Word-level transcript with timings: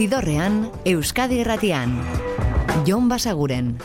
Zidorrean, 0.00 0.70
Euskadi 0.88 1.42
Erratian. 1.42 1.92
Jon 2.86 3.10
Basaguren. 3.10 3.76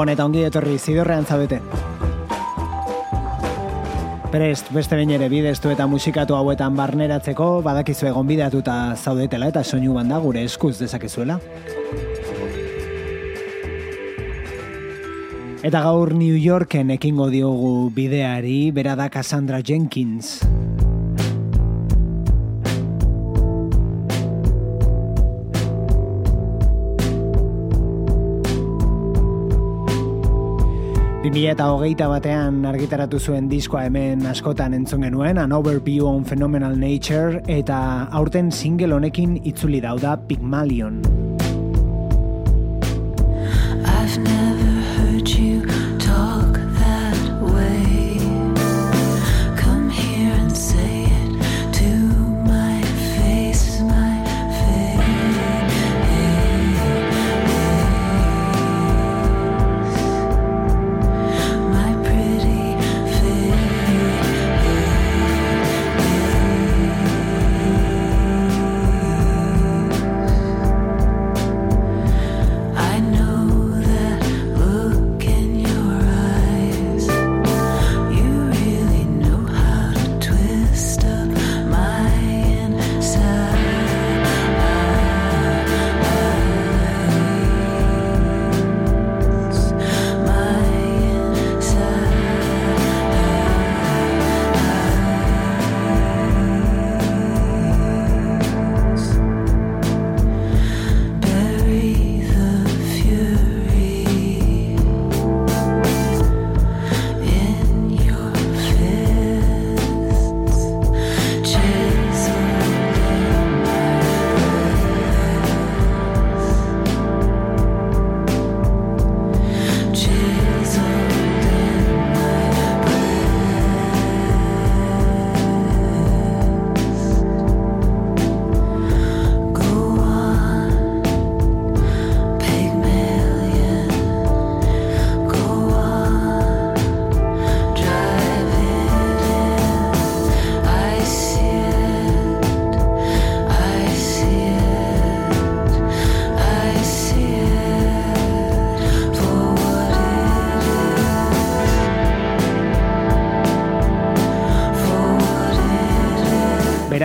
Gabon 0.00 0.14
eta 0.14 0.24
ongi 0.24 0.40
etorri 0.48 0.78
zidorrean 0.80 1.26
zabete. 1.28 1.58
Prest, 4.32 4.70
beste 4.72 4.96
bain 4.96 5.10
ere 5.12 5.26
bideztu 5.28 5.68
eta 5.74 5.84
musikatu 5.84 6.38
hauetan 6.38 6.72
barneratzeko, 6.78 7.48
badakizu 7.66 8.08
egon 8.08 8.24
bidatuta 8.30 8.94
zaudetela 8.96 9.50
eta 9.52 9.60
soinu 9.60 9.92
banda 9.98 10.16
gure 10.24 10.46
eskuz 10.48 10.78
dezakezuela. 10.78 11.36
Eta 15.60 15.84
gaur 15.84 16.14
New 16.16 16.40
Yorken 16.40 16.96
ekingo 16.96 17.28
diogu 17.28 17.90
bideari, 17.92 18.70
bera 18.72 18.96
da 18.96 19.10
Cassandra 19.12 19.60
Jenkins. 19.60 20.38
2000 31.30 31.46
eta 31.52 31.68
hogeita 31.70 32.08
batean 32.10 32.64
argitaratu 32.66 33.20
zuen 33.22 33.46
diskoa 33.46 33.84
hemen 33.86 34.24
askotan 34.26 34.74
entzun 34.74 35.04
genuen, 35.06 35.38
An 35.38 35.52
Overview 35.54 36.08
on 36.08 36.24
Phenomenal 36.24 36.74
Nature, 36.74 37.38
eta 37.46 38.08
aurten 38.10 38.50
single 38.50 38.96
honekin 38.96 39.38
itzuli 39.46 39.78
dauda 39.80 40.16
Pygmalion. 40.26 40.98
I've 43.86 44.18
never 44.18 44.79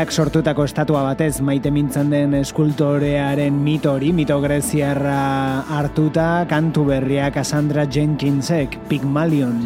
berak 0.05 0.13
sortutako 0.13 0.65
estatua 0.67 0.99
batez 1.01 1.39
maite 1.41 1.71
mintzen 1.73 2.11
den 2.13 2.35
eskultorearen 2.37 3.57
mito 3.57 3.95
hori, 3.97 4.11
mito 4.13 4.37
greziarra 4.43 5.65
hartuta, 5.79 6.45
kantu 6.45 6.85
berria 6.91 7.31
Cassandra 7.33 7.89
Jenkinsek, 7.89 8.77
Pygmalion. 8.87 9.65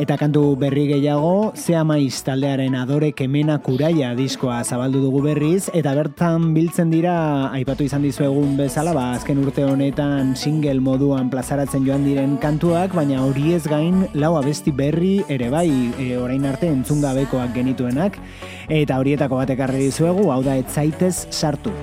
Eta 0.00 0.14
kantu 0.16 0.54
berri 0.56 0.86
gehiago, 0.88 1.52
zea 1.52 1.82
maiz 1.84 2.22
taldearen 2.24 2.72
adore 2.78 3.10
kemena 3.12 3.58
kuraia 3.60 4.14
diskoa 4.16 4.62
zabaldu 4.64 5.02
dugu 5.02 5.20
berriz, 5.26 5.66
eta 5.76 5.92
bertan 5.98 6.54
biltzen 6.54 6.88
dira, 6.88 7.16
aipatu 7.52 7.84
izan 7.84 8.06
dizuegun 8.06 8.54
bezala, 8.56 8.94
ba, 8.96 9.10
azken 9.18 9.42
urte 9.44 9.66
honetan 9.68 10.32
single 10.40 10.80
moduan 10.80 11.28
plazaratzen 11.28 11.84
joan 11.84 12.06
diren 12.08 12.38
kantuak, 12.40 12.96
baina 12.96 13.20
hori 13.26 13.52
ez 13.58 13.66
gain 13.68 14.06
lau 14.14 14.38
abesti 14.38 14.72
berri 14.72 15.18
ere 15.28 15.50
bai, 15.52 15.68
e, 16.00 16.14
orain 16.16 16.48
arte 16.48 16.70
entzungabekoak 16.72 17.52
genituenak, 17.58 18.16
eta 18.72 18.96
horietako 19.02 19.42
batek 19.42 19.66
arre 19.68 19.84
dizuegu, 19.84 20.30
hau 20.32 20.40
da 20.48 20.56
etzaitez 20.62 21.26
sartu. 21.28 21.76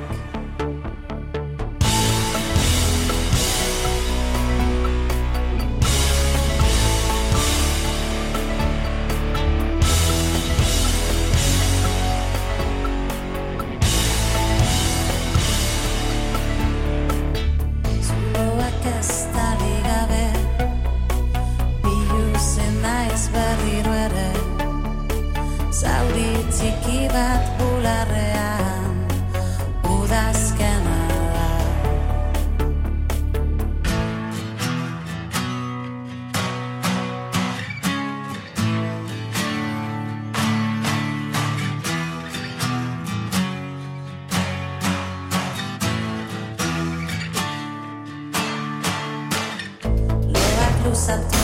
something 51.08 51.37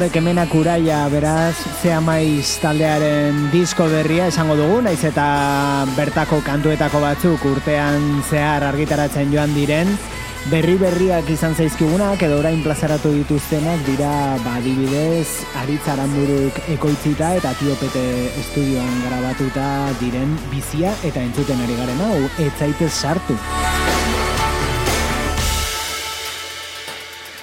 Adore 0.00 0.14
kemena 0.16 0.46
kuraia, 0.48 1.02
beraz, 1.12 1.60
zea 1.82 1.98
maiz 2.00 2.54
taldearen 2.62 3.50
disko 3.52 3.84
berria 3.92 4.30
esango 4.30 4.54
dugu, 4.56 4.78
naiz 4.86 5.02
eta 5.04 5.26
bertako 5.92 6.38
kantuetako 6.46 7.02
batzuk 7.02 7.44
urtean 7.50 8.06
zehar 8.22 8.64
argitaratzen 8.64 9.28
joan 9.34 9.52
diren, 9.52 9.92
berri 10.48 10.78
berriak 10.80 11.28
izan 11.34 11.52
zaizkigunak 11.52 12.24
edo 12.24 12.40
orain 12.40 12.64
plazaratu 12.64 13.12
dituztenak 13.18 13.84
dira 13.90 14.14
badibidez 14.40 15.44
Aritz 15.60 15.84
Aranburuk 15.92 16.62
ekoitzita 16.78 17.34
eta 17.42 17.52
Tiopete 17.60 18.06
estudioan 18.40 18.96
grabatuta 19.04 19.68
diren 20.00 20.32
bizia 20.48 20.96
eta 21.04 21.20
entzuten 21.28 21.60
ari 21.60 21.76
garen 21.84 22.02
hau, 22.08 22.16
ez 22.40 22.54
zaitez 22.56 22.94
sartu. 22.94 23.36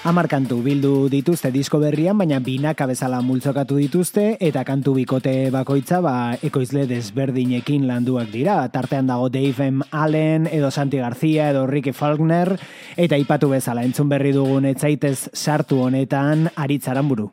Amar 0.08 0.30
kantu 0.32 0.62
bildu 0.64 1.10
dituzte 1.12 1.50
disko 1.52 1.82
berrian, 1.82 2.16
baina 2.16 2.38
binaka 2.40 2.86
bezala 2.88 3.18
multzokatu 3.20 3.76
dituzte, 3.76 4.38
eta 4.40 4.62
kantu 4.64 4.94
bikote 4.96 5.34
bakoitza 5.52 6.00
ba, 6.00 6.14
ekoizle 6.48 6.86
desberdinekin 6.88 7.84
landuak 7.90 8.32
dira. 8.32 8.56
Tartean 8.72 9.12
dago 9.12 9.28
Dave 9.28 9.68
M. 9.68 9.84
Allen, 9.92 10.48
edo 10.48 10.72
Santi 10.72 11.04
García, 11.04 11.50
edo 11.52 11.68
Ricky 11.68 11.92
Faulkner, 11.92 12.56
eta 12.96 13.20
ipatu 13.20 13.52
bezala 13.52 13.84
entzun 13.84 14.08
berri 14.08 14.32
dugun 14.32 14.72
etzaitez 14.72 15.28
sartu 15.34 15.84
honetan 15.90 16.54
aritzaran 16.56 17.12
buru. 17.12 17.28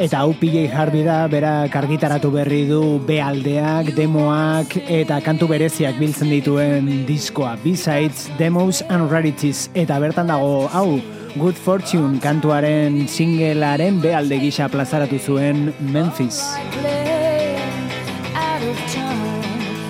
Eta 0.00 0.24
hau 0.24 0.32
PJ 0.34 0.66
Harvey 0.74 1.04
da, 1.06 1.24
berak 1.30 1.74
argitaratu 1.78 2.30
berri 2.34 2.64
du 2.66 2.98
bealdeak, 3.06 3.92
demoak 3.94 4.74
eta 4.82 5.20
kantu 5.22 5.46
bereziak 5.52 5.98
biltzen 6.00 6.32
dituen 6.34 6.88
diskoa. 7.06 7.54
B-sides, 7.62 8.28
demos 8.38 8.82
and 8.88 9.10
rarities. 9.12 9.68
Eta 9.74 10.00
bertan 10.02 10.32
dago, 10.32 10.66
hau, 10.74 11.00
Good 11.34 11.58
Fortune 11.58 12.20
kantuaren 12.22 13.08
singlearen 13.10 13.98
bealde 14.02 14.38
gisa 14.42 14.68
plazaratu 14.70 15.18
zuen 15.18 15.72
Memphis. 15.80 16.42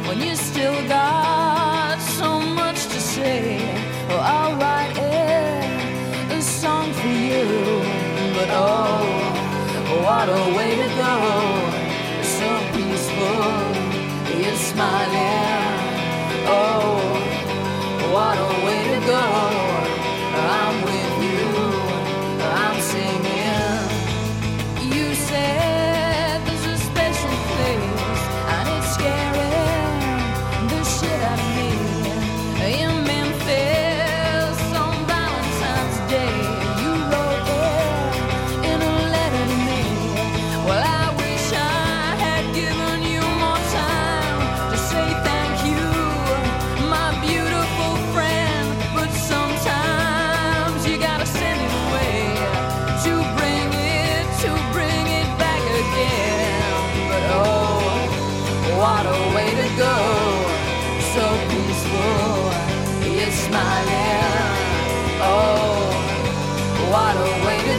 when 0.06 0.21
you 0.21 0.37
still 0.37 0.89
got 0.89 1.24
what 10.26 10.38
a 10.38 10.56
way 10.56 10.75
to 10.76 10.88
go! 10.97 11.15
So 12.23 12.49
peaceful, 12.73 14.41
you're 14.41 14.56
smiling. 14.56 15.44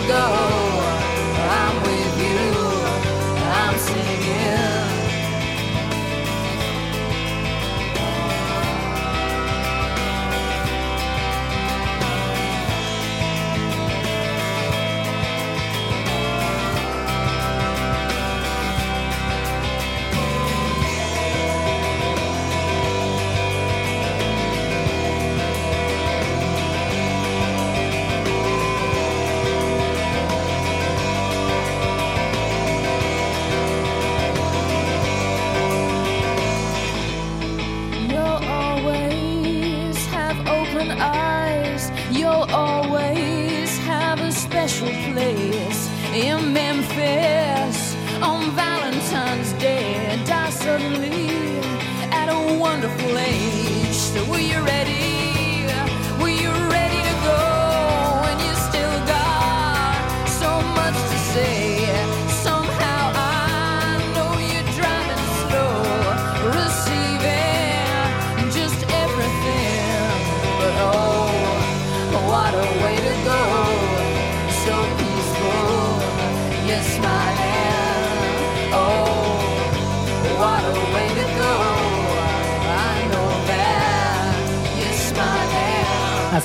Go! 0.07 0.44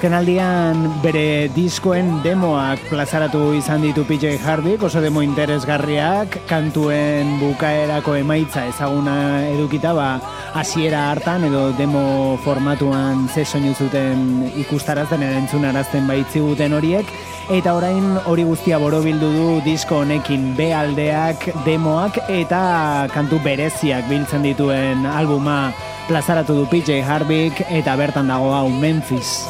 Azken 0.00 0.14
aldian 0.16 0.78
bere 1.02 1.50
diskoen 1.52 2.06
demoak 2.24 2.86
plazaratu 2.88 3.50
izan 3.52 3.82
ditu 3.84 4.06
PJ 4.08 4.38
Harvik, 4.40 4.80
oso 4.88 5.02
demo 5.04 5.20
interesgarriak, 5.20 6.38
kantuen 6.48 7.34
bukaerako 7.36 8.14
emaitza 8.16 8.62
ezaguna 8.70 9.44
edukita, 9.50 9.92
ba, 9.92 10.14
hasiera 10.56 11.02
hartan 11.10 11.44
edo 11.50 11.66
demo 11.76 12.38
formatuan 12.46 13.28
ze 13.28 13.44
soinu 13.44 13.74
zuten 13.74 14.48
ikustarazten 14.64 15.26
edo 15.28 15.36
entzunarazten 15.42 16.08
baitziguten 16.08 16.78
horiek, 16.80 17.12
eta 17.52 17.76
orain 17.76 18.16
hori 18.24 18.48
guztia 18.48 18.80
borobildu 18.80 19.28
du 19.36 19.46
disko 19.68 20.00
honekin 20.00 20.54
B 20.56 20.72
aldeak, 20.72 21.44
demoak 21.68 22.22
eta 22.24 23.04
kantu 23.12 23.44
bereziak 23.44 24.08
biltzen 24.08 24.48
dituen 24.48 25.04
albuma 25.04 25.74
plazaratu 26.08 26.56
du 26.56 26.66
PJ 26.72 27.02
Harvik 27.04 27.66
eta 27.68 28.00
bertan 28.00 28.32
dago 28.32 28.54
hau 28.56 28.70
Memphis. 28.72 29.44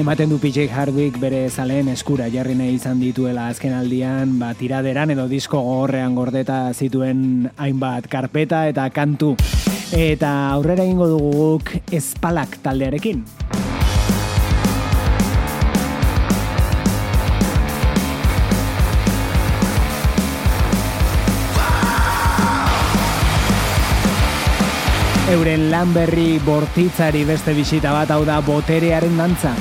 Ematen 0.00 0.30
du 0.32 0.38
PJ 0.40 0.70
Harvik 0.72 1.18
bere 1.20 1.42
zaleen 1.52 1.90
eskura 1.92 2.30
jarri 2.32 2.54
nahi 2.56 2.78
izan 2.78 3.02
dituela 3.02 3.50
azken 3.52 3.74
aldian, 3.76 4.38
ba, 4.40 4.54
tiraderan 4.56 5.10
edo 5.12 5.26
disko 5.28 5.58
gogorrean 5.60 6.14
gordeta 6.16 6.72
zituen 6.72 7.50
hainbat 7.60 8.08
karpeta 8.08 8.62
eta 8.70 8.86
kantu. 8.96 9.34
Eta 9.92 10.30
aurrera 10.54 10.86
egingo 10.88 11.10
dugu 11.10 11.32
guk 11.36 11.74
espalak 11.92 12.56
taldearekin. 12.64 13.26
Euren 25.36 25.68
lan 25.68 25.92
berri 25.92 26.40
bortitzari 26.48 27.26
beste 27.28 27.52
bisita 27.52 27.92
bat 27.92 28.16
hau 28.16 28.24
da 28.24 28.40
boterearen 28.48 29.20
dantza. 29.20 29.52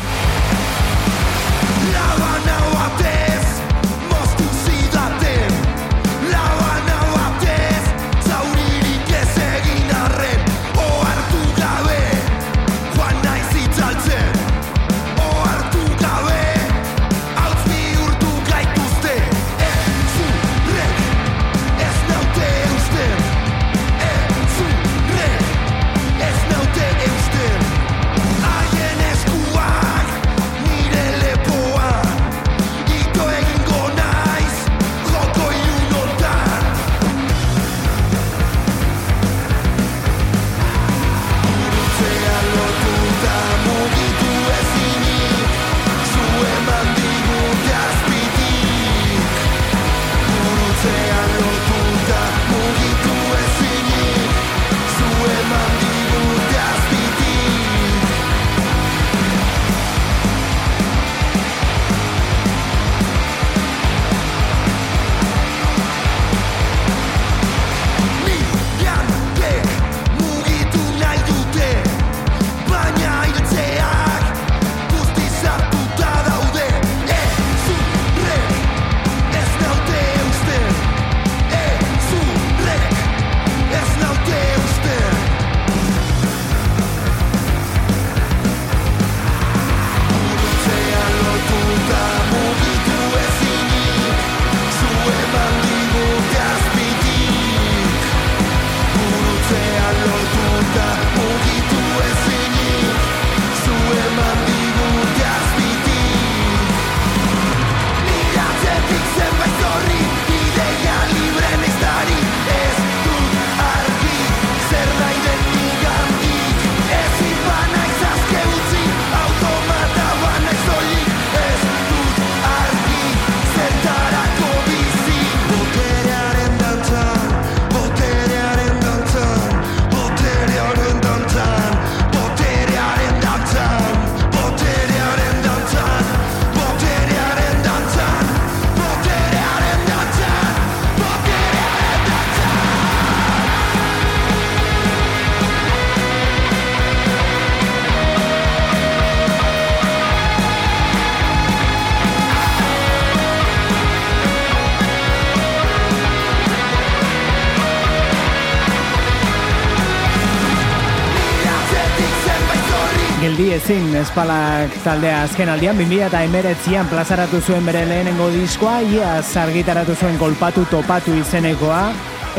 Espalak 164.01 164.75
taldea 164.83 165.23
azken 165.25 165.49
aldian 165.51 165.77
2000 165.77 166.07
eta 166.07 166.21
emeretzian 166.27 166.87
plazaratu 166.91 167.41
zuen 167.41 167.65
bere 167.65 167.85
lehenengo 167.89 168.29
diskoa, 168.33 168.79
iaz 168.81 169.35
argitaratu 169.37 169.95
zuen 169.95 170.17
kolpatu 170.21 170.65
topatu 170.71 171.15
izenekoa, 171.19 171.83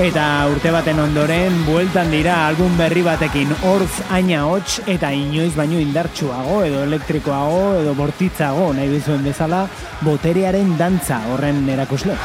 eta 0.01 0.25
urte 0.53 0.71
baten 0.73 1.01
ondoren 1.03 1.57
bueltan 1.67 2.13
dira 2.15 2.37
album 2.47 2.77
berri 2.79 3.03
batekin 3.05 3.51
hortz 3.67 4.01
aina 4.15 4.45
hots 4.47 4.79
eta 4.87 5.11
inoiz 5.17 5.53
baino 5.57 5.81
indartsuago 5.83 6.63
edo 6.69 6.85
elektrikoago 6.87 7.61
edo 7.83 7.95
bortitzago 7.99 8.71
nahi 8.79 8.89
bizuen 8.95 9.27
bezala 9.27 9.67
boterearen 10.07 10.77
dantza 10.79 11.21
horren 11.33 11.69
erakusle. 11.69 12.17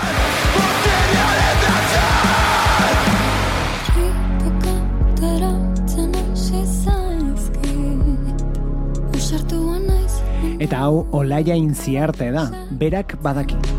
Eta 10.66 10.80
hau 10.82 11.04
Olaia 11.14 11.54
Inziarte 11.54 12.32
da, 12.34 12.48
berak 12.82 13.20
badaki. 13.22 13.75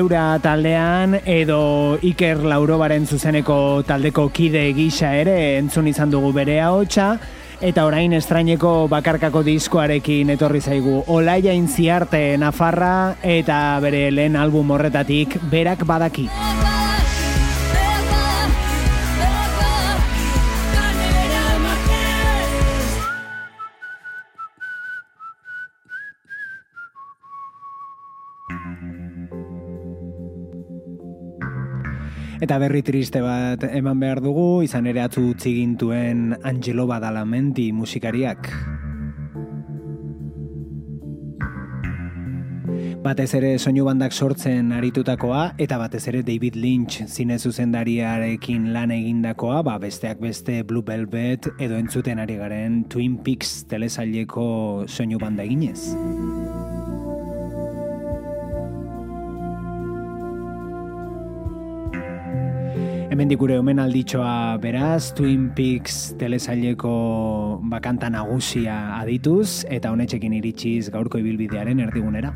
neura 0.00 0.38
taldean 0.40 1.18
edo 1.28 1.98
Iker 2.00 2.38
Laurobaren 2.48 3.04
zuzeneko 3.04 3.82
taldeko 3.84 4.30
kide 4.32 4.62
gisa 4.72 5.10
ere 5.18 5.34
entzun 5.58 5.90
izan 5.90 6.08
dugu 6.14 6.30
bere 6.32 6.56
ahotsa 6.64 7.10
eta 7.60 7.84
orain 7.84 8.16
estraineko 8.16 8.88
bakarkako 8.88 9.44
diskoarekin 9.44 10.32
etorri 10.38 10.64
zaigu. 10.64 11.02
Olaia 11.12 11.52
Inziarte 11.52 12.38
Nafarra 12.40 13.18
eta 13.20 13.60
bere 13.84 14.06
lehen 14.08 14.40
album 14.40 14.72
horretatik 14.72 15.36
berak 15.52 15.84
badaki. 15.84 16.30
Eta 32.40 32.56
berri 32.56 32.80
triste 32.80 33.20
bat 33.20 33.66
eman 33.68 33.98
behar 34.00 34.22
dugu, 34.24 34.62
izan 34.64 34.86
ere 34.88 35.02
atzu 35.04 35.26
utzi 35.34 35.52
gintuen 35.58 36.30
Angelo 36.40 36.86
Badalamenti 36.88 37.68
musikariak. 37.76 38.48
Batez 43.04 43.30
ere 43.36 43.50
soinu 43.58 43.84
bandak 43.84 44.12
sortzen 44.16 44.72
aritutakoa 44.76 45.54
eta 45.60 45.76
batez 45.80 46.02
ere 46.08 46.22
David 46.24 46.56
Lynch 46.56 47.02
zine 47.08 47.36
zuzendariarekin 47.38 48.70
lan 48.72 48.92
egindakoa, 48.96 49.60
ba 49.64 49.76
besteak 49.80 50.20
beste 50.20 50.62
Blue 50.64 50.84
Velvet 50.86 51.48
edo 51.58 51.76
entzuten 51.80 52.20
ari 52.24 52.36
garen 52.40 52.84
Twin 52.88 53.18
Peaks 53.24 53.66
telesaileko 53.68 54.86
soinu 54.88 55.20
banda 55.20 55.44
eginez. 55.44 55.90
Hemendik 63.10 63.40
gure 63.42 63.56
omenalditxoa 63.58 64.60
beraz, 64.62 65.10
Twin 65.18 65.48
Peaks 65.56 65.96
telesaileko 66.20 66.92
bakanta 67.72 68.06
nagusia 68.14 68.76
adituz 69.00 69.64
eta 69.66 69.90
honetxekin 69.90 70.36
iritsiz 70.38 70.92
gaurko 70.94 71.18
ibilbidearen 71.18 71.82
erdigunera. 71.88 72.30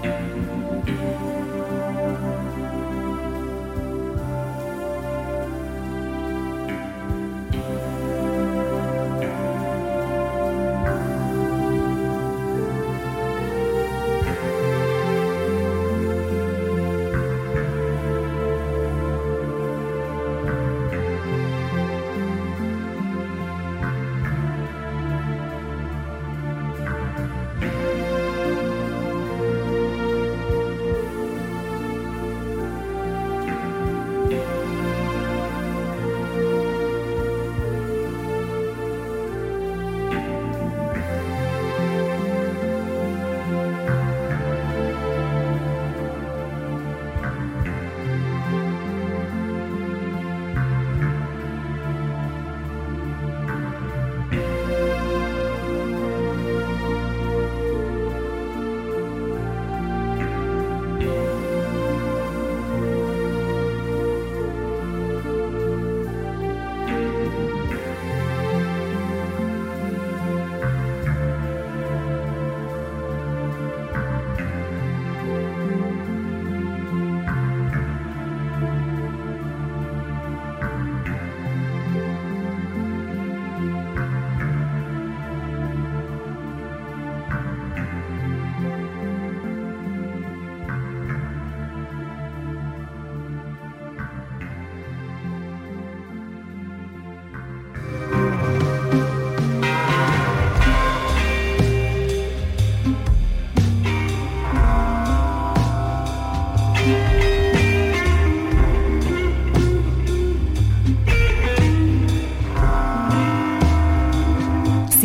Mm-hmm. 0.00 0.37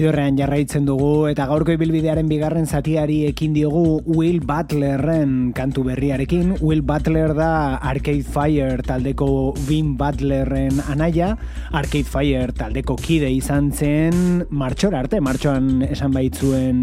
Zidorrean 0.00 0.38
jarraitzen 0.38 0.86
dugu 0.88 1.26
eta 1.28 1.44
gaurko 1.44 1.74
ibilbidearen 1.74 2.24
bigarren 2.30 2.64
zatiari 2.64 3.18
ekin 3.28 3.52
diogu 3.52 3.98
Will 4.08 4.38
Butlerren 4.48 5.50
kantu 5.52 5.82
berriarekin. 5.90 6.54
Will 6.64 6.80
Butler 6.88 7.34
da 7.36 7.76
Arcade 7.76 8.24
Fire 8.24 8.80
taldeko 8.86 9.52
Vin 9.68 9.98
Butlerren 10.00 10.80
anaia. 10.88 11.34
Arcade 11.76 12.08
Fire 12.08 12.54
taldeko 12.56 12.96
kide 12.96 13.28
izan 13.28 13.68
zen 13.76 14.46
martxora 14.48 15.02
arte, 15.04 15.20
martxoan 15.20 15.84
esan 15.90 16.16
baitzuen 16.16 16.80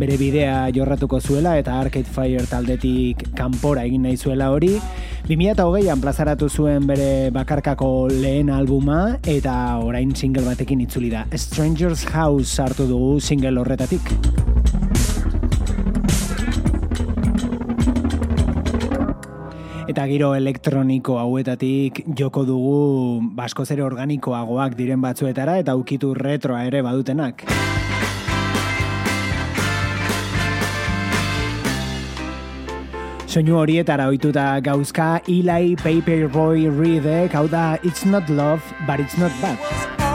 bere 0.00 0.16
bidea 0.16 0.70
jorratuko 0.72 1.20
zuela 1.20 1.58
eta 1.60 1.76
Arcade 1.82 2.08
Fire 2.08 2.46
taldetik 2.48 3.34
kanpora 3.36 3.84
egin 3.84 4.08
nahi 4.08 4.16
zuela 4.16 4.48
hori. 4.54 4.78
2008an 5.26 5.98
plazaratu 5.98 6.46
zuen 6.46 6.84
bere 6.86 7.32
bakarkako 7.34 8.06
lehen 8.14 8.48
albuma 8.54 9.18
eta 9.26 9.52
orain 9.82 10.14
single 10.14 10.44
batekin 10.46 10.84
itzuli 10.84 11.10
da. 11.10 11.24
Stranger's 11.34 12.06
House 12.14 12.45
sartu 12.46 12.86
dugu 12.86 13.20
single 13.20 13.58
horretatik. 13.58 14.00
Eta 19.86 20.04
giro 20.10 20.32
elektroniko 20.34 21.18
hauetatik 21.18 22.02
joko 22.18 22.44
dugu 22.46 22.78
basko 23.38 23.64
zere 23.64 23.84
organikoagoak 23.86 24.74
diren 24.78 25.02
batzuetara 25.02 25.58
eta 25.62 25.76
ukitu 25.78 26.14
retroa 26.14 26.64
ere 26.66 26.82
badutenak. 26.86 27.46
Soinu 33.26 33.58
horietara 33.60 34.08
ohituta 34.08 34.48
gauzka 34.64 35.20
Eli 35.28 35.76
Paperboy 35.76 36.70
Reedek, 36.72 37.36
hau 37.36 37.46
da 37.52 37.76
It's 37.82 38.06
Not 38.06 38.30
Love, 38.30 38.62
but 38.86 38.98
It's 38.98 39.18
Not 39.18 39.34
Bad. 39.42 40.05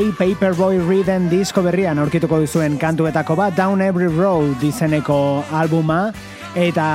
Eli 0.00 0.14
Paperboy 0.16 0.78
Reeden 0.80 1.26
disko 1.28 1.60
berrian 1.60 1.98
aurkituko 2.00 2.38
duzuen 2.40 2.78
kantuetako 2.80 3.34
bat 3.36 3.52
Down 3.52 3.82
Every 3.84 4.08
Road 4.08 4.64
izeneko 4.64 5.44
albuma 5.52 5.98
eta 6.56 6.86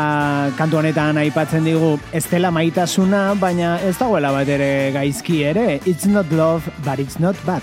kantu 0.58 0.82
honetan 0.82 1.22
aipatzen 1.22 1.70
digu 1.70 2.00
ez 2.18 2.26
dela 2.32 2.50
maitasuna, 2.50 3.36
baina 3.38 3.76
ez 3.86 3.94
dagoela 4.02 4.34
bat 4.34 4.50
ere 4.50 4.90
gaizki 4.98 5.44
ere. 5.52 5.76
It's 5.86 6.10
not 6.10 6.34
love, 6.34 6.66
but 6.82 6.98
it's 6.98 7.22
not 7.22 7.38
bad. 7.46 7.62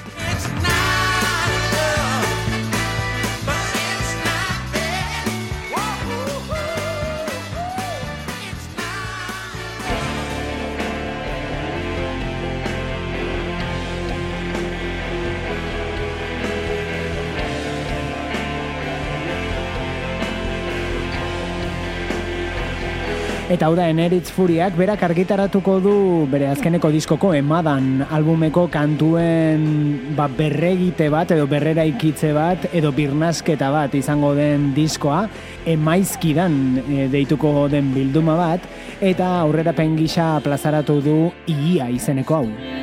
Eta 23.52 23.66
hau 23.68 23.74
da 23.76 23.84
Eneritz 23.92 24.30
Furiak 24.32 24.78
berak 24.78 25.02
argitaratuko 25.04 25.74
du 25.84 25.92
bere 26.32 26.46
azkeneko 26.48 26.88
diskoko 26.94 27.34
emadan 27.36 28.00
albumeko 28.08 28.64
kantuen 28.72 29.66
ba, 30.16 30.24
berregite 30.24 31.10
bat 31.12 31.34
edo 31.36 31.44
berrera 31.50 31.84
ikitze 31.84 32.32
bat 32.32 32.64
edo 32.72 32.94
birnasketa 32.96 33.68
bat 33.74 33.92
izango 33.98 34.32
den 34.38 34.70
diskoa 34.72 35.26
emaizkidan 35.68 36.54
e, 36.86 37.08
deituko 37.12 37.68
den 37.68 37.92
bilduma 37.92 38.38
bat 38.40 38.64
eta 39.04 39.34
aurrera 39.42 39.76
gisa 39.98 40.38
plazaratu 40.40 41.02
du 41.04 41.18
ia 41.44 41.90
izeneko 41.92 42.34
hau. 42.40 42.81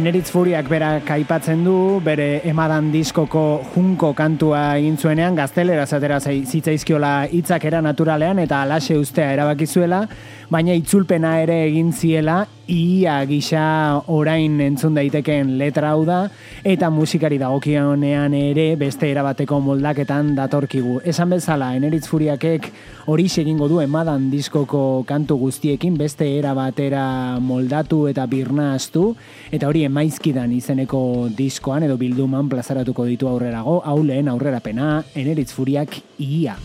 Eneritz 0.00 0.30
Furiak 0.32 0.64
berak 0.64 1.10
aipatzen 1.12 1.60
du, 1.60 1.74
bere 2.00 2.40
emadan 2.48 2.86
diskoko 2.88 3.42
junko 3.74 4.14
kantua 4.16 4.62
egin 4.78 4.94
zuenean, 4.96 5.34
gaztelera 5.36 5.84
zatera 5.84 6.16
zai- 6.24 6.46
zitzaizkiola 6.48 7.26
hitzak 7.28 7.66
era 7.68 7.82
naturalean 7.84 8.40
eta 8.40 8.62
alaxe 8.64 8.96
ustea 8.96 9.26
erabaki 9.34 9.66
zuela, 9.68 10.06
baina 10.50 10.74
itzulpena 10.74 11.36
ere 11.44 11.60
egin 11.68 11.92
ziela, 11.94 12.40
ia 12.70 13.16
gisa 13.26 13.62
orain 14.10 14.56
entzun 14.62 14.96
daitekeen 14.98 15.52
letra 15.58 15.92
hau 15.94 16.02
da, 16.06 16.24
eta 16.66 16.90
musikari 16.90 17.38
dagokionean 17.38 18.34
ere 18.34 18.74
beste 18.78 19.10
erabateko 19.10 19.60
moldaketan 19.62 20.34
datorkigu. 20.34 21.00
Esan 21.06 21.30
bezala, 21.36 21.70
Eneritz 21.78 22.08
Furiakek 22.10 22.66
hori 23.06 23.28
egingo 23.30 23.68
du 23.70 23.80
emadan 23.80 24.26
diskoko 24.30 25.04
kantu 25.06 25.38
guztiekin 25.38 25.96
beste 25.98 26.26
era 26.38 26.54
batera 26.54 27.38
moldatu 27.38 28.06
eta 28.10 28.26
birnaztu, 28.26 29.14
eta 29.50 29.70
hori 29.70 29.86
emaizkidan 29.86 30.50
izeneko 30.52 31.28
diskoan 31.36 31.86
edo 31.86 31.96
bilduman 31.96 32.50
plazaratuko 32.50 33.06
ditu 33.06 33.30
aurrerago, 33.30 33.80
hau 33.84 34.02
lehen 34.02 34.28
aurrerapena, 34.28 35.00
Eneritz 35.14 35.52
Furiak 35.54 36.02
ia. 36.18 36.58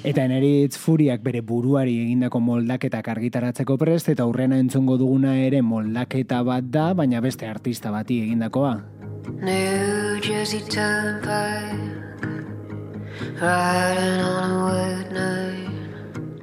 Eta 0.00 0.22
eneritz 0.24 0.78
furiak 0.80 1.20
bere 1.20 1.42
buruari 1.44 1.98
egindako 2.00 2.40
moldaketak 2.40 3.08
argitaratzeko 3.12 3.76
prest 3.76 4.08
eta 4.08 4.24
aurrena 4.24 4.56
entzungo 4.56 4.96
duguna 4.96 5.34
ere 5.44 5.60
moldaketa 5.60 6.40
bat 6.46 6.70
da, 6.72 6.94
baina 6.96 7.20
beste 7.20 7.44
artista 7.46 7.92
bati 7.92 8.22
egindakoa. 8.24 8.78
New 9.42 10.20
Jersey 10.24 10.60
Turnpike, 10.60 11.76
riding 13.42 14.24
on 14.24 14.50
a 14.50 14.64
wet 14.64 15.12
night. 15.12 15.68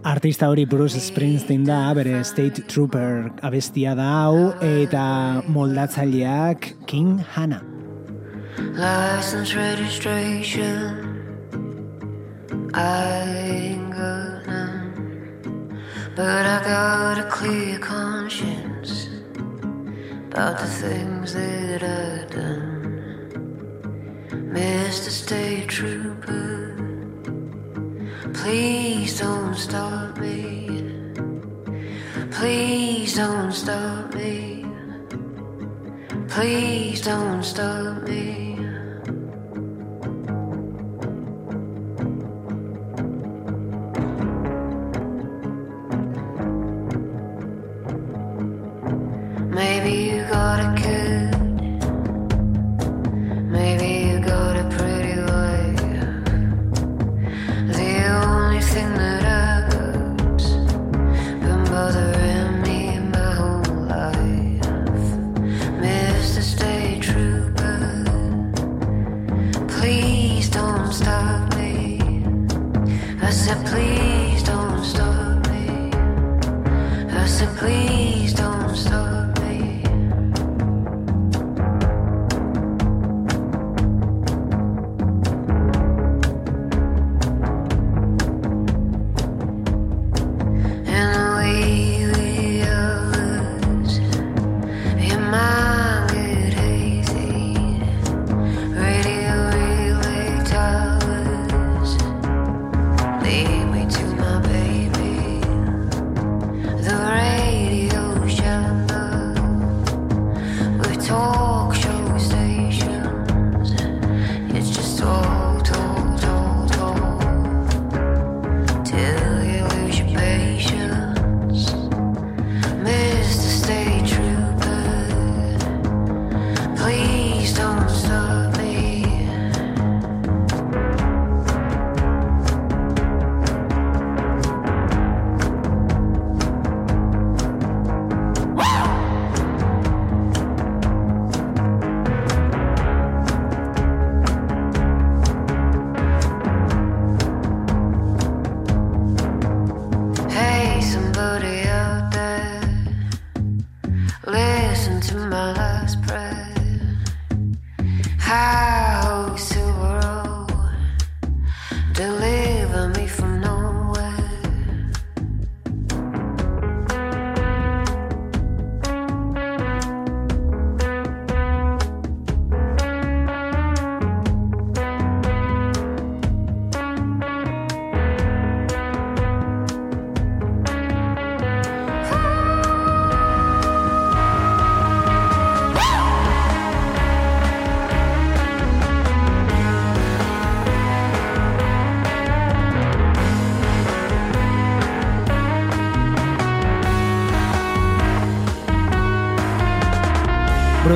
Artista 0.05 0.47
hori 0.47 0.65
Bruce 0.69 1.01
Springsteen 1.01 1.65
da, 1.65 1.81
bere 1.97 2.21
State 2.23 2.61
Trooper 2.69 3.31
abestia 3.41 3.95
da 3.97 4.05
hau, 4.21 4.53
eta 4.61 5.41
moldatzaileak 5.49 6.75
King 6.85 7.17
Hannah. 7.33 7.63
License 8.77 9.57
registration, 9.57 11.06
I 12.73 13.23
ain't 13.23 13.91
got 13.91 14.47
none. 14.47 15.81
But 16.15 16.45
I 16.45 16.63
got 16.63 17.19
a 17.19 17.29
clear 17.29 17.79
conscience 17.79 19.07
about 20.31 20.59
the 20.59 20.67
things 20.67 21.33
that 21.33 21.83
I've 21.83 22.29
done. 22.29 22.67
Mr. 24.51 25.09
State 25.09 25.67
Trooper, 25.69 26.75
please 28.33 29.19
don't 29.19 29.55
stop 29.55 30.17
me. 30.17 30.67
Please 32.31 33.15
don't 33.15 33.51
stop 33.51 34.13
me. 34.13 34.65
Please 36.27 37.01
don't 37.01 37.43
stop 37.43 38.03
me. 38.03 38.56
You 50.47 50.86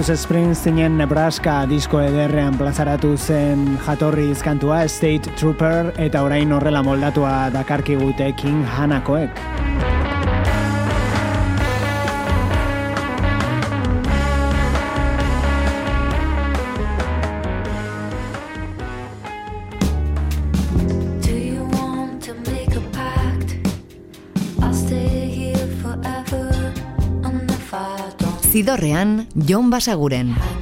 Bruce 0.01 0.17
Springsteenen 0.17 0.95
Nebraska 0.97 1.59
disko 1.69 1.99
ederrean 2.01 2.55
plazaratu 2.57 3.11
zen 3.21 3.67
jatorriz 3.85 4.39
kantua 4.41 4.79
State 4.89 5.35
Trooper 5.37 5.93
eta 6.01 6.25
orain 6.25 6.57
horrela 6.57 6.81
moldatua 6.81 7.35
dakarkigute 7.53 8.33
King 8.41 8.65
Hanakoek. 8.65 9.50
Don't, 28.71 28.81
Zidorrean, 28.81 29.27
Jon 29.35 29.69
Basaguren. 29.69 30.60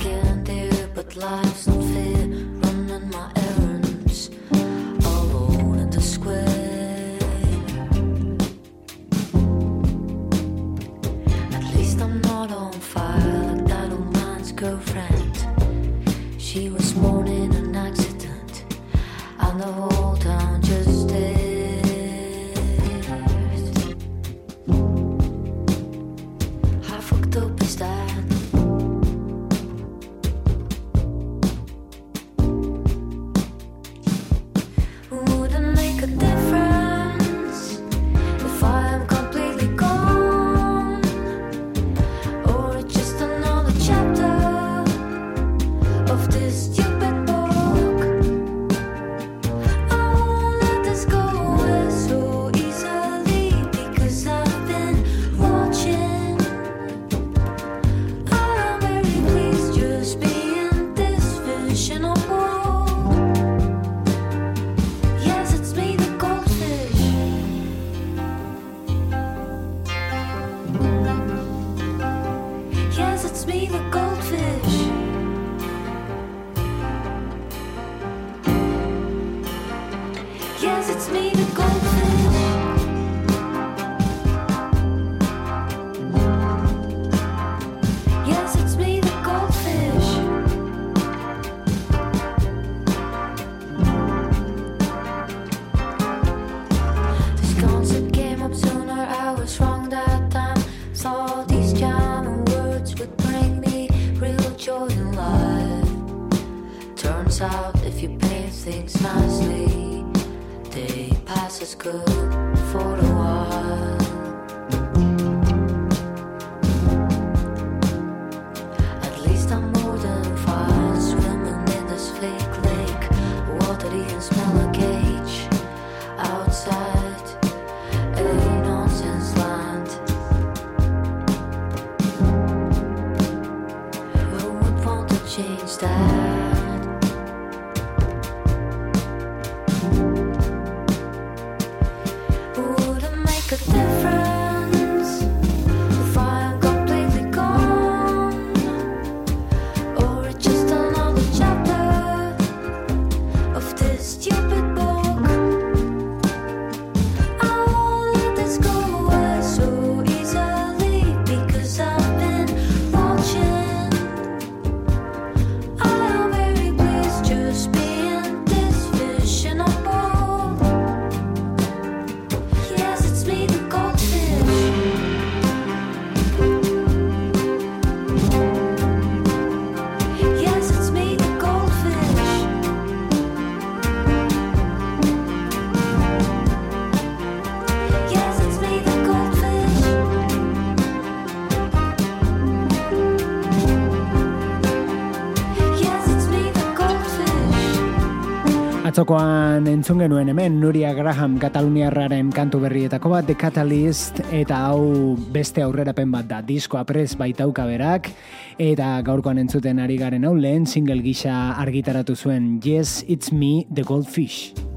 Gaurkoan 199.10 199.66
entzun 199.66 200.04
genuen 200.04 200.30
hemen 200.30 200.60
Nuria 200.62 200.92
Graham 200.94 201.40
Kataluniarraren 201.42 202.30
kantu 202.30 202.60
berrietako 202.62 203.10
bat 203.16 203.26
The 203.26 203.34
Catalyst 203.34 204.22
eta 204.30 204.60
hau 204.68 205.18
beste 205.34 205.66
aurrerapen 205.66 206.14
bat 206.14 206.30
da 206.30 206.44
diskoa 206.46 206.86
pres 206.86 207.18
baitauka 207.18 207.66
berak 207.66 208.14
eta 208.62 208.94
gaurkoan 209.02 209.42
entzuten 209.42 209.82
ari 209.82 209.98
garen 209.98 210.30
hau 210.30 210.38
lehen 210.38 210.70
single 210.70 211.02
gisa 211.02 211.56
argitaratu 211.58 212.14
zuen 212.14 212.60
Yes, 212.62 213.02
It's 213.10 213.34
Me, 213.34 213.66
The 213.74 213.82
Goldfish. 213.82 214.69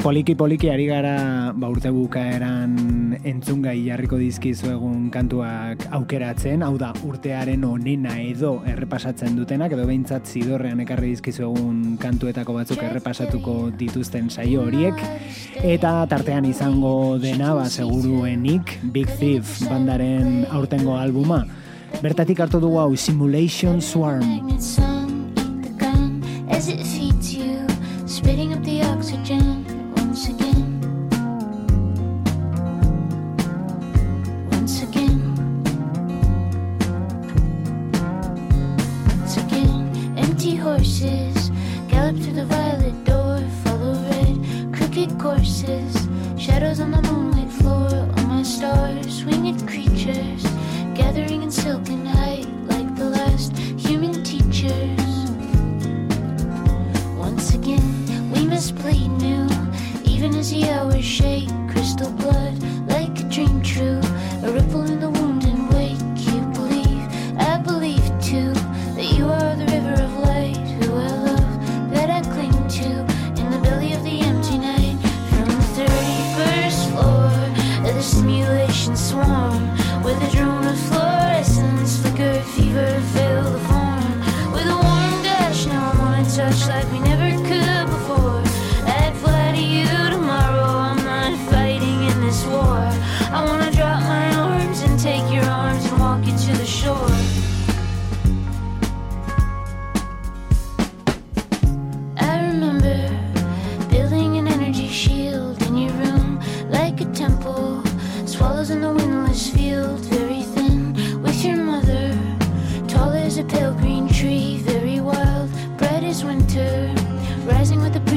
poliki 0.00 0.34
poliki 0.34 0.70
ari 0.72 0.86
gara 0.88 1.52
ba 1.52 1.68
urte 1.68 1.90
bukaeran 1.92 3.20
entzun 3.20 3.60
gai 3.60 3.76
jarriko 3.84 4.16
dizkizu 4.16 4.70
egun 4.72 5.10
kantuak 5.12 5.84
aukeratzen, 5.92 6.62
hau 6.64 6.78
da 6.80 6.92
urtearen 7.04 7.64
onena 7.68 8.14
edo 8.22 8.54
errepasatzen 8.64 9.36
dutenak 9.36 9.74
edo 9.76 9.84
behintzat 9.84 10.24
zidorrean 10.24 10.80
ekarri 10.86 11.12
dizkizu 11.12 11.44
egun 11.50 11.98
kantuetako 12.00 12.56
batzuk 12.56 12.80
errepasatuko 12.86 13.56
dituzten 13.76 14.30
saio 14.30 14.64
horiek. 14.64 14.96
Eta 15.60 15.92
tartean 16.08 16.48
izango 16.48 17.18
dena 17.20 17.52
ba 17.58 17.68
seguruenik 17.68 18.78
Big 18.94 19.10
Thief 19.20 19.60
bandaren 19.68 20.46
aurtengo 20.50 20.96
albuma. 20.96 21.44
Bertatik 22.00 22.40
hartu 22.40 22.60
dugu 22.60 22.80
hau 22.80 22.96
Simulation 22.96 23.82
Swarm. 23.84 24.48
Spitting 28.10 28.52
up 28.52 28.62
the 28.64 28.82
oxygen. 28.82 29.39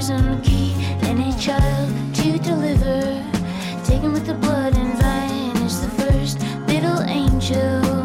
prison 0.05 0.41
key 0.41 0.73
and 1.03 1.17
a 1.21 1.39
child 1.39 1.89
to 2.13 2.37
deliver. 2.39 3.23
Taken 3.85 4.11
with 4.11 4.25
the 4.25 4.33
blood 4.33 4.75
and 4.75 5.01
vine 5.01 5.65
is 5.65 5.79
the 5.79 5.87
first 6.03 6.41
little 6.67 6.99
angel. 7.03 8.02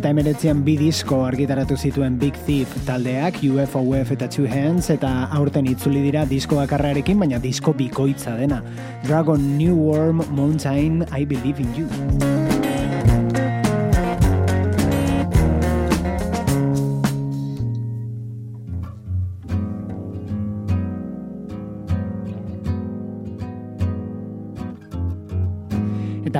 2019an 0.00 0.62
bi 0.64 0.76
disko 0.80 1.20
argitaratu 1.28 1.76
zituen 1.76 2.16
Big 2.18 2.36
Thief 2.46 2.72
taldeak, 2.86 3.42
UFOF 3.44 4.14
eta 4.16 4.28
Two 4.32 4.48
Hands, 4.48 4.90
eta 4.92 5.12
aurten 5.36 5.68
itzuli 5.68 6.02
dira 6.08 6.24
disko 6.28 6.56
bakarrarekin, 6.62 7.20
baina 7.20 7.40
disko 7.42 7.76
bikoitza 7.76 8.36
dena. 8.40 8.62
Dragon 9.06 9.58
New 9.58 9.76
Worm 9.76 10.24
Mountain, 10.30 11.04
I 11.12 11.24
Believe 11.24 11.60
in 11.60 11.74
You. 11.76 12.39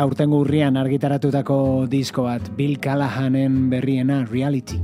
Eta 0.01 0.07
aurtengo 0.09 0.38
urrian 0.40 0.78
argitaratutako 0.80 1.57
disko 1.92 2.22
bat, 2.24 2.46
Bill 2.57 2.78
Callahanen 2.80 3.66
berriena, 3.68 4.22
Reality. 4.30 4.80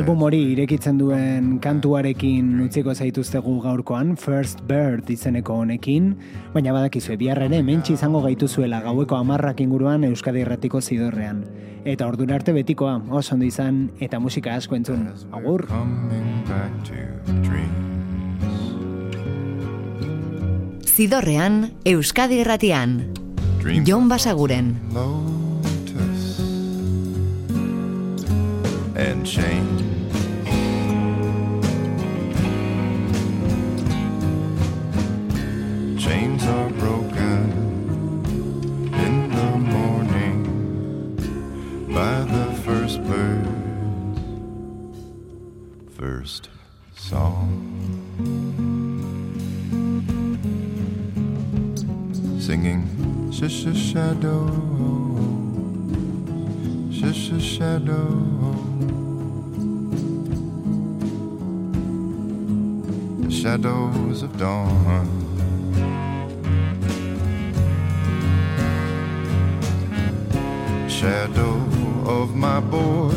Album 0.00 0.22
hori 0.24 0.38
irekitzen 0.54 0.96
duen 0.96 1.48
kantuarekin 1.60 2.54
utziko 2.64 2.94
zaituztegu 2.96 3.58
gaurkoan, 3.60 4.14
First 4.16 4.62
Bird 4.64 5.10
izeneko 5.12 5.58
honekin, 5.60 6.14
baina 6.54 6.72
badakizue 6.72 7.18
bihar 7.20 7.42
ere 7.44 7.58
mentsi 7.60 7.92
izango 7.98 8.22
gaituzuela 8.24 8.78
gaueko 8.80 9.18
amarrak 9.18 9.60
inguruan 9.60 10.06
Euskadi 10.08 10.40
Erratiko 10.40 10.80
zidorrean. 10.80 11.42
Eta 11.84 12.08
ordura 12.08 12.38
arte 12.40 12.54
betikoa, 12.56 12.94
oso 13.10 13.34
ondo 13.36 13.44
izan, 13.44 13.90
eta 14.00 14.16
musika 14.24 14.56
asko 14.56 14.80
entzun. 14.80 15.04
Agur! 15.36 15.66
Zidorrean, 20.96 21.60
Euskadi 21.84 22.40
Irratian. 22.40 23.02
Dreams 23.60 23.84
Jon 23.84 24.08
Basaguren. 24.08 24.78
And 29.00 29.26
change. 29.26 29.80
Chains 35.98 36.44
are 36.44 36.68
broken 36.70 37.42
in 38.92 39.30
the 39.30 39.56
morning 39.76 40.36
by 41.88 42.20
the 42.34 42.52
first 42.62 43.02
bird, 43.04 43.48
first 45.96 46.50
song. 46.94 47.56
singing 52.38 53.30
Shish 53.30 53.64
shadow 53.92 55.09
Shish 57.00 57.42
shadow. 57.42 58.10
The 63.20 63.30
shadows 63.30 64.22
of 64.22 64.36
dawn. 64.36 65.08
Shadow 70.90 71.56
of 72.04 72.36
my 72.36 72.60
boy 72.60 73.16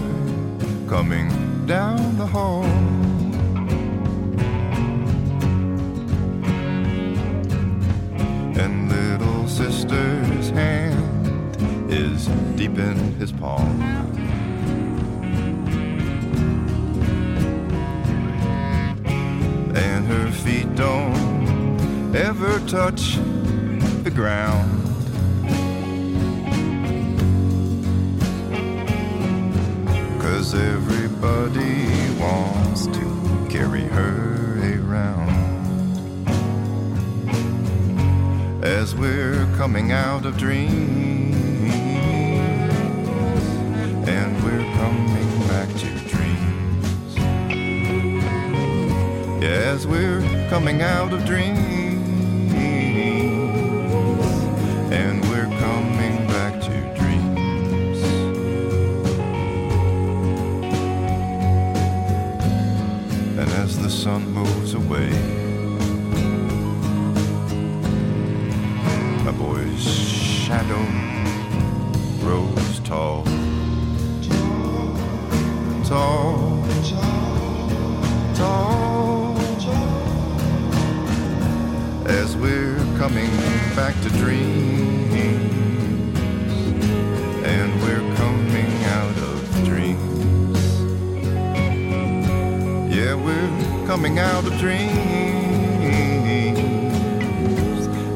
coming 0.87 1.27
down 1.67 2.17
the 2.17 2.25
hall 2.25 2.63
in 12.71 12.95
his 13.15 13.31
palm. 13.31 13.81
And 19.75 20.07
her 20.07 20.31
feet 20.31 20.73
don't 20.75 22.15
ever 22.15 22.59
touch 22.67 23.17
the 24.03 24.11
ground. 24.13 24.81
Cause 30.21 30.55
everybody 30.55 31.89
wants 32.17 32.87
to 32.87 33.47
carry 33.49 33.81
her 33.81 34.79
around 34.79 35.29
as 38.63 38.95
we're 38.95 39.45
coming 39.57 39.91
out 39.91 40.25
of 40.25 40.37
dreams 40.37 41.02
we're 49.85 50.21
coming 50.49 50.81
out 50.81 51.13
of 51.13 51.25
dreams 51.25 51.82
back 83.75 83.99
to 84.01 84.09
dreams, 84.09 85.15
and 87.43 87.81
we're 87.81 88.15
coming 88.15 88.83
out 88.85 89.17
of 89.17 89.65
dreams. 89.65 90.59
Yeah, 92.95 93.15
we're 93.15 93.49
coming 93.87 94.19
out 94.19 94.45
of 94.45 94.55
dreams 94.59 94.93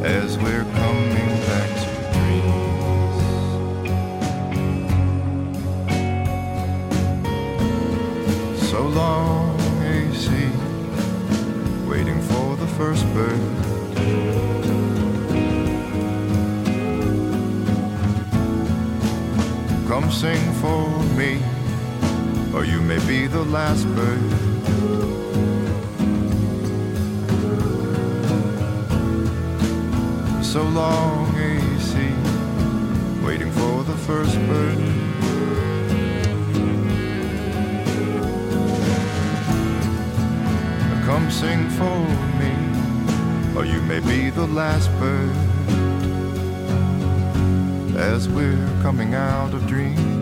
as 0.06 0.38
we're 0.38 0.66
coming 0.76 1.40
back 1.50 1.70
to 1.82 1.90
dreams. 2.14 3.18
So 8.70 8.82
long, 8.88 9.60
AC, 9.82 10.30
waiting 11.90 12.22
for 12.22 12.56
the 12.58 12.68
first 12.78 13.06
bird. 13.16 13.57
Come 20.00 20.12
sing 20.12 20.54
for 20.62 20.88
me, 21.18 21.42
or 22.54 22.64
you 22.64 22.80
may 22.82 23.00
be 23.08 23.26
the 23.26 23.44
last 23.44 23.84
bird. 23.96 24.22
so 30.44 30.62
long 30.62 31.36
AC, 31.36 31.96
waiting 33.26 33.52
for 33.52 33.84
the 33.86 33.98
first 34.06 34.38
bird. 34.46 34.78
Come 41.06 41.32
sing 41.32 41.68
for 41.72 42.00
me, 42.38 42.54
or 43.58 43.66
you 43.66 43.82
may 43.82 44.00
be 44.00 44.30
the 44.30 44.46
last 44.46 44.92
bird. 45.00 45.47
As 48.08 48.30
we're 48.30 48.56
coming 48.82 49.16
out 49.16 49.54
of 49.54 49.68
dreams, 49.68 50.17